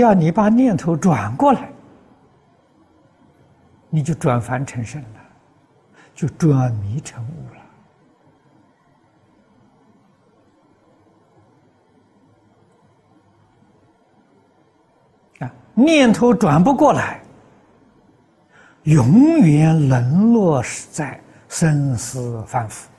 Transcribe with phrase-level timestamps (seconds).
[0.00, 1.70] 要你把念头转过来，
[3.88, 5.20] 你就转凡成圣了，
[6.14, 7.54] 就转迷成悟
[15.40, 15.46] 了。
[15.46, 17.22] 啊，念头转不过来，
[18.82, 22.89] 永远沦落在生死反复。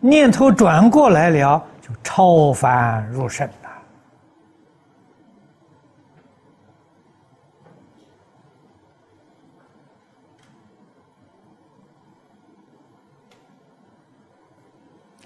[0.00, 3.68] 念头转过来了，就超凡入圣了。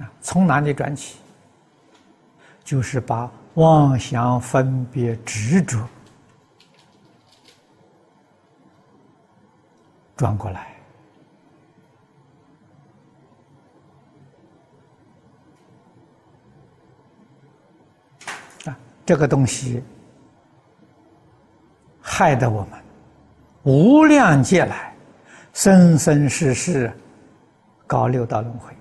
[0.05, 1.19] 啊，从哪里转起？
[2.65, 5.87] 就是把妄想、分别、执着
[10.17, 10.72] 转过来。
[19.05, 19.83] 这个东西
[22.01, 22.81] 害得我们
[23.65, 24.95] 无量劫来
[25.53, 26.93] 生生世世
[27.87, 28.73] 搞六道轮回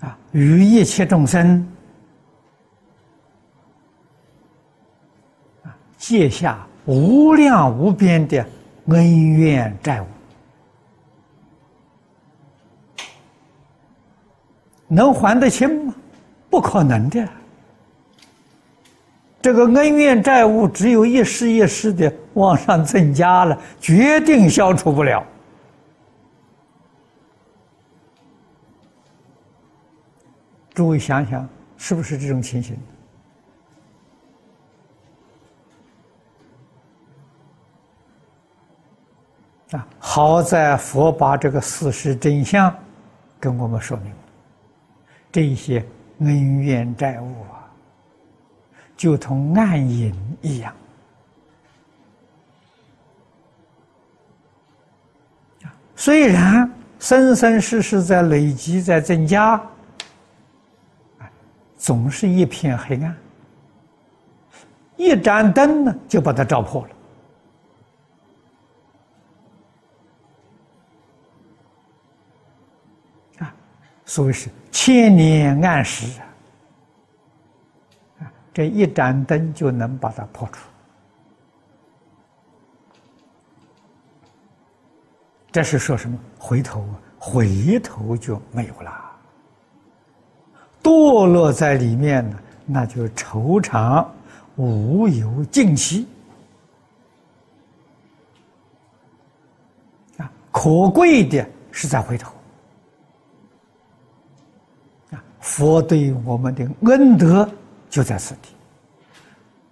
[0.00, 1.66] 啊，与一切众生
[5.64, 8.46] 啊结下无量无边的
[8.86, 10.06] 恩怨债务。
[14.88, 15.94] 能还得清吗？
[16.50, 17.28] 不可能的。
[19.40, 25.24] 这个恩怨债务只有一世一世的往上增加了，决定消除不了。
[30.74, 32.76] 诸位想想，是不是这种情形？
[39.72, 42.74] 啊，好在佛把这个事实真相
[43.38, 44.12] 跟我们说明。
[45.38, 45.86] 这些
[46.18, 47.70] 恩怨债务啊，
[48.96, 50.74] 就同暗影一样
[55.94, 56.68] 虽然
[56.98, 59.62] 生生世世在累积，在增加，
[61.76, 63.16] 总是一片黑暗。
[64.96, 66.88] 一盏灯呢，就把它照破了。
[74.08, 74.48] 所谓是。
[74.70, 76.20] 千年暗时
[78.20, 80.68] 啊，这一盏灯就能把它破除。
[85.50, 86.16] 这是说什么？
[86.38, 86.86] 回头，
[87.18, 89.10] 回头就没有了。
[90.82, 94.14] 堕落在里面呢，那就愁肠
[94.56, 96.06] 无有尽期
[100.18, 100.30] 啊！
[100.52, 102.32] 可贵的是在回头。
[105.48, 107.48] 佛对我们的恩德
[107.88, 108.50] 就在此地，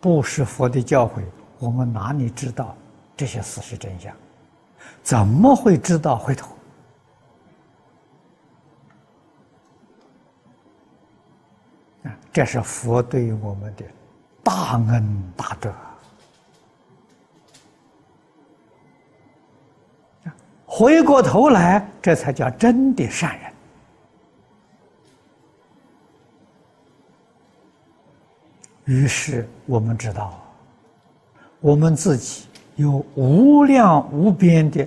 [0.00, 1.20] 不是佛的教诲，
[1.58, 2.74] 我们哪里知道
[3.14, 4.10] 这些事实真相？
[5.02, 6.56] 怎么会知道回头？
[12.04, 13.84] 啊，这是佛对我们的
[14.42, 15.70] 大恩大德。
[20.64, 23.52] 回过头来，这才叫真的善人。
[28.86, 30.42] 于是我们知道，
[31.60, 34.86] 我们自己有无量无边的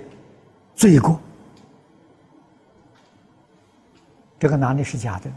[0.74, 1.20] 罪过，
[4.38, 5.30] 这个哪里是假的？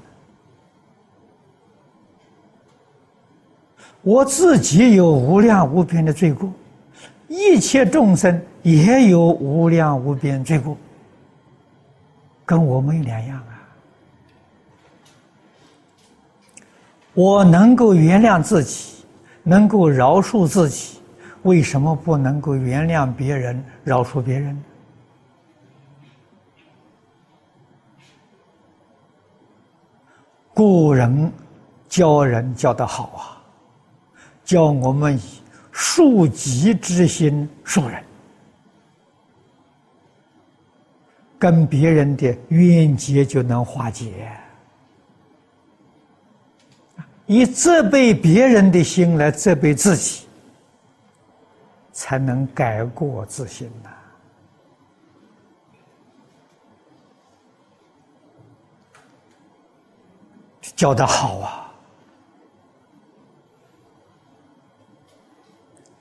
[4.01, 6.51] 我自己有无量无边的罪过，
[7.29, 10.77] 一切众生也有无量无边罪过，
[12.45, 13.62] 跟我们两样啊。
[17.13, 19.05] 我能够原谅自己，
[19.43, 20.99] 能够饶恕自己，
[21.43, 24.63] 为什么不能够原谅别人、饶恕别人？
[30.55, 31.31] 古人
[31.89, 33.41] 教人教得好啊，
[34.43, 35.21] 教我们以
[35.73, 38.03] 恕己之心恕人，
[41.39, 44.31] 跟别人的冤结就能化解。
[47.33, 50.27] 以责备别人的心来责备自己，
[51.91, 53.89] 才能改过自新呐。
[60.75, 61.73] 教的好啊！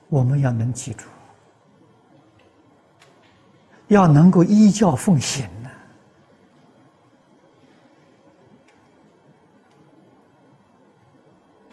[0.09, 1.07] 我们要能记住，
[3.87, 5.47] 要能够依教奉行。